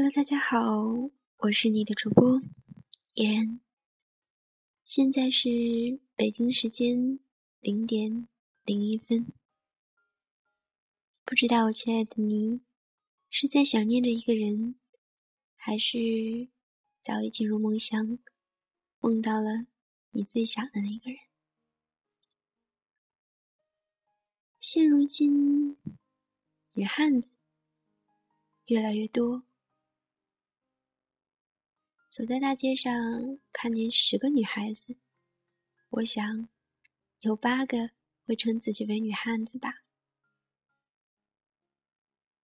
[0.00, 2.40] Hello，大家好，我是你的主播
[3.14, 3.58] 依然。
[4.84, 5.48] 现在是
[6.14, 7.18] 北京时间
[7.58, 8.28] 零点
[8.62, 9.26] 零一分，
[11.24, 12.60] 不知道我亲爱的你
[13.28, 14.76] 是在想念着一个人，
[15.56, 16.46] 还是
[17.02, 18.20] 早已进入梦乡，
[19.00, 19.66] 梦到了
[20.12, 21.18] 你最想的那个人？
[24.60, 25.76] 现如今，
[26.74, 27.34] 女汉子
[28.66, 29.42] 越来越多。
[32.18, 34.96] 走在大街上，看见十个女孩子，
[35.88, 36.48] 我想
[37.20, 37.92] 有八个
[38.26, 39.84] 会称自己为女汉子吧。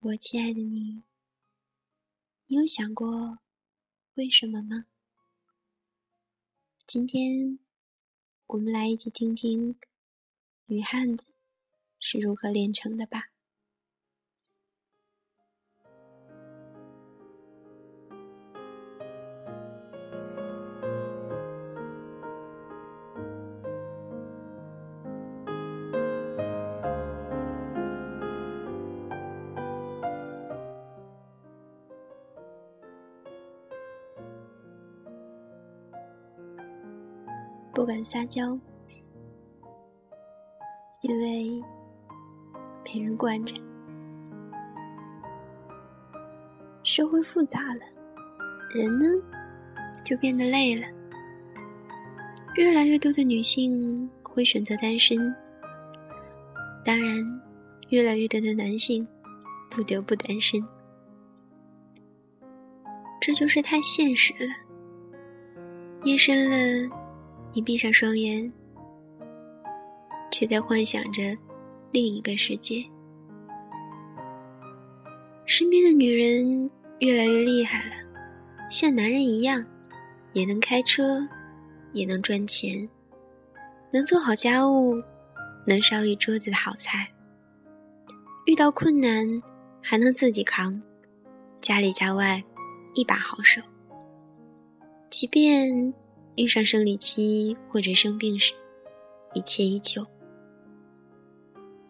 [0.00, 1.04] 我亲爱的你，
[2.46, 3.38] 你有想过
[4.14, 4.86] 为什么吗？
[6.84, 7.60] 今天
[8.46, 9.78] 我们来一起听听
[10.66, 11.28] 女汉子
[12.00, 13.29] 是如何炼成的吧。
[37.72, 38.58] 不敢撒娇，
[41.02, 41.62] 因为
[42.84, 43.54] 没人惯着。
[46.82, 47.80] 社会复杂了，
[48.74, 49.06] 人呢
[50.04, 50.86] 就变得累了。
[52.56, 55.16] 越来越多的女性会选择单身，
[56.84, 57.40] 当然，
[57.90, 59.06] 越来越多的男性
[59.70, 60.60] 不得不单身。
[63.20, 64.50] 这就是太现实了。
[66.02, 66.99] 夜深了。
[67.52, 68.52] 你闭上双眼，
[70.30, 71.36] 却在幻想着
[71.90, 72.84] 另一个世界。
[75.46, 76.70] 身边的女人
[77.00, 77.96] 越来越厉害了，
[78.70, 79.64] 像男人一样，
[80.32, 81.26] 也能开车，
[81.92, 82.88] 也能赚钱，
[83.92, 84.94] 能做好家务，
[85.66, 87.08] 能烧一桌子的好菜。
[88.46, 89.26] 遇到困难
[89.82, 90.80] 还能自己扛，
[91.60, 92.40] 家里家外
[92.94, 93.60] 一把好手。
[95.10, 95.92] 即便。
[96.40, 98.54] 遇上生理期或者生病时，
[99.34, 100.06] 一切依旧。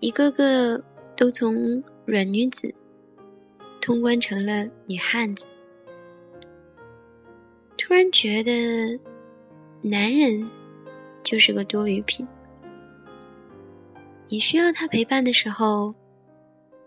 [0.00, 0.82] 一个个
[1.16, 2.74] 都从软女子
[3.80, 5.46] 通关成了女汉子。
[7.78, 8.98] 突然觉得，
[9.82, 10.50] 男人
[11.22, 12.26] 就是个多余品。
[14.28, 15.94] 你需要他陪伴的时候，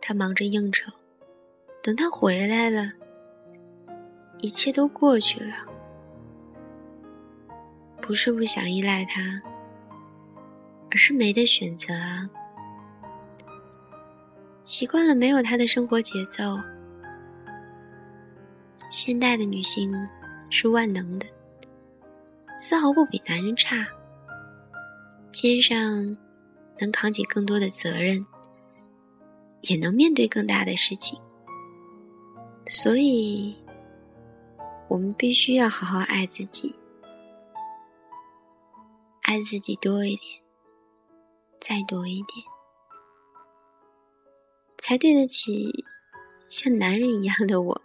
[0.00, 0.88] 他忙着应酬；
[1.82, 2.92] 等他回来了，
[4.38, 5.56] 一切都过去了。
[8.08, 9.20] 不是不想依赖他，
[10.90, 12.24] 而是没得选择啊！
[14.64, 16.58] 习惯了没有他的生活节奏。
[18.90, 19.92] 现代的女性
[20.48, 21.26] 是万能的，
[22.58, 23.86] 丝毫不比男人差，
[25.30, 25.76] 肩上
[26.78, 28.24] 能扛起更多的责任，
[29.60, 31.20] 也能面对更大的事情。
[32.68, 33.54] 所以，
[34.88, 36.74] 我们必须要好好爱自己。
[39.38, 40.42] 爱自己多一点，
[41.60, 42.44] 再多一点，
[44.78, 45.84] 才对得起
[46.48, 47.84] 像男人一样的我们。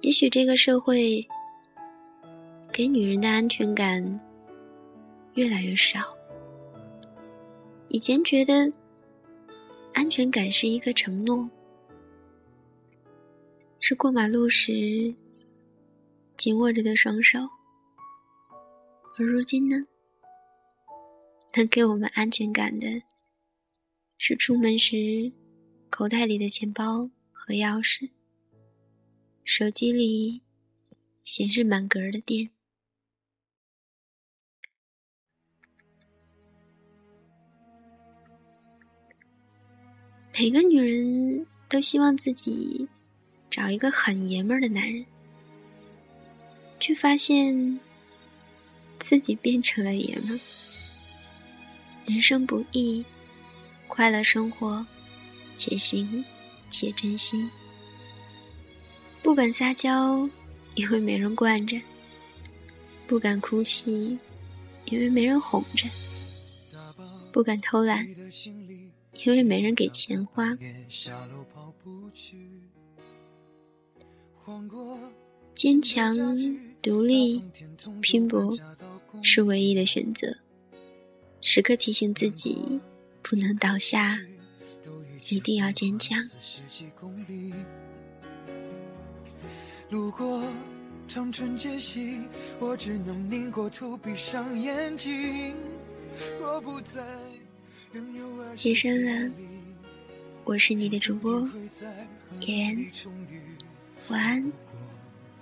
[0.00, 1.28] 也许这个社会
[2.72, 4.18] 给女人的安全感
[5.34, 6.16] 越来越少。
[7.88, 8.72] 以前觉得
[9.92, 11.46] 安全感是一个承诺，
[13.78, 15.14] 是过马路时
[16.38, 17.46] 紧握着的双手。
[19.16, 19.76] 而如今呢，
[21.54, 22.88] 能给我们安全感的，
[24.18, 25.32] 是出门时
[25.88, 28.10] 口袋里的钱包和钥匙，
[29.44, 30.42] 手机里
[31.22, 32.50] 显示满格的电。
[40.36, 42.88] 每个女人都希望自己
[43.48, 45.06] 找一个很爷们儿的男人，
[46.80, 47.78] 却发现。
[49.06, 50.40] 自己变成了爷们。
[52.06, 53.04] 人生不易，
[53.86, 54.84] 快乐生活，
[55.58, 56.24] 且行
[56.70, 57.46] 且珍惜。
[59.22, 60.26] 不敢撒娇，
[60.74, 61.78] 因为没人惯着；
[63.06, 64.18] 不敢哭泣，
[64.86, 65.86] 因为没人哄着；
[67.30, 68.08] 不敢偷懒，
[69.26, 70.56] 因为没人给钱花。
[75.54, 76.16] 坚强、
[76.80, 77.42] 独立、
[78.00, 78.56] 拼搏。
[79.22, 80.34] 是唯一的选择。
[81.40, 82.80] 时刻提醒自己，
[83.22, 84.18] 不能倒下，
[85.28, 86.18] 一定要坚强。
[89.90, 90.42] 路过
[91.06, 92.18] 长春街西，
[92.58, 95.54] 我只能拧过头，闭上眼睛。
[96.40, 97.04] 若不在，
[98.62, 99.34] 夜深了，
[100.44, 101.46] 我是你的主播
[102.40, 102.86] 野然，
[104.08, 104.52] 晚安，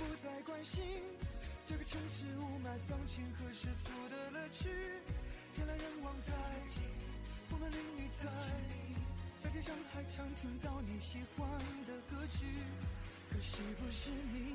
[0.00, 0.82] 不再关心
[1.66, 4.70] 这个城市雾霾、放晴和世俗的乐趣。
[5.58, 6.32] 人来人往在，
[7.50, 8.24] 风男淋雨在，
[9.44, 11.46] 在街上还常听到你喜欢
[11.86, 12.46] 的歌曲，
[13.30, 14.49] 可惜不是你。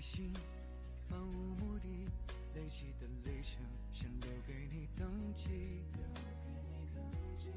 [0.00, 0.32] 旅行
[1.10, 1.86] 漫无目的，
[2.54, 3.62] 累积的里程
[3.92, 5.82] 想留给你登记。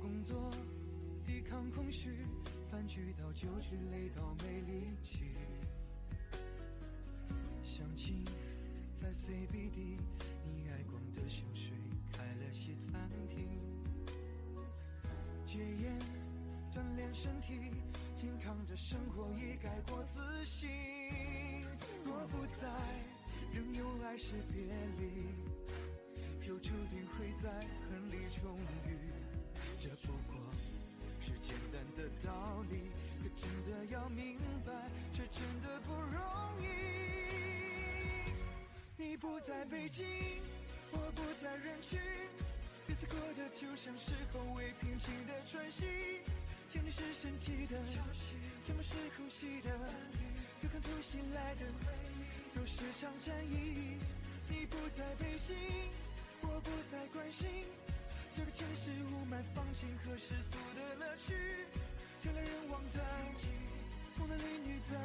[0.01, 0.51] 工作
[1.25, 2.10] 抵抗空虚，
[2.69, 5.38] 饭局到酒局累到没力气。
[7.63, 8.25] 相亲
[9.00, 9.98] 在 CBD，
[10.44, 11.72] 你爱逛的香水
[12.12, 13.48] 开了西餐厅。
[15.46, 15.98] 戒烟
[16.74, 17.54] 锻炼身体，
[18.18, 20.68] 健康的生活已改过自新。
[22.06, 22.68] 若不在，
[23.53, 24.63] 仍有爱是别
[25.00, 25.03] 离，
[26.45, 27.50] 就注定会在
[27.89, 28.57] 恨里重
[28.88, 28.89] 遇。
[29.80, 30.38] 这不过
[31.21, 32.89] 是简单的道理，
[33.21, 34.71] 可真的要明白，
[35.12, 36.21] 却真的不容
[36.62, 36.65] 易。
[38.95, 40.06] 你不在北京，
[40.91, 42.00] 我不在人群，
[42.88, 45.86] 彼此过的就像是后未平静的喘息。
[46.69, 47.83] 想你是身体的，
[48.65, 49.69] 沉默是呼吸的。
[50.83, 53.97] 又看突袭来的回忆，都是场战役。
[54.50, 55.56] 你不在北京，
[56.41, 57.47] 我不再关心
[58.35, 61.33] 这个城市雾霾、放晴和世俗的乐趣。
[62.24, 63.00] 人来人往在，
[64.18, 64.97] 风男绿女在，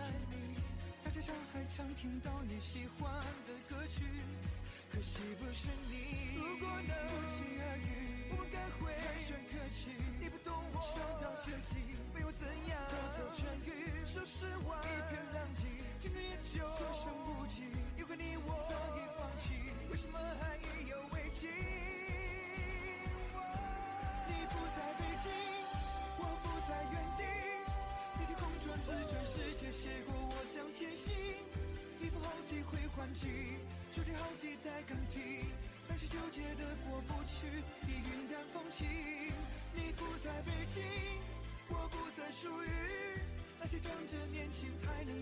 [1.05, 3.13] 大街上还常听到你喜欢
[3.47, 4.03] 的歌曲。
[4.91, 6.37] 可惜不是你。
[6.37, 9.89] 如果能不期而遇，我该会寒暄客气。
[10.21, 11.75] 你不懂我，伤到切记，
[12.15, 13.78] 没有怎样，都都痊愈。
[14.09, 15.69] 说实话，一片狼藉，
[16.01, 17.61] 今日也就所剩无几。
[17.99, 19.53] 有个你，我早已放弃，
[19.93, 21.53] 为什么还意犹未尽？
[24.25, 25.29] 你不在北京，
[26.17, 27.23] 我不在原地，
[28.19, 31.13] 你天空转自转，世界斜过，我向前行。
[32.01, 33.61] 一副好几回还击，
[33.93, 35.45] 手机好几代更替，
[35.87, 37.45] 但是纠结的过不去，
[37.85, 38.89] 已云淡风轻。
[39.75, 40.83] 你不在北京，
[41.69, 43.28] 我不再属于。
[43.71, 45.18] 那些仗着年轻还能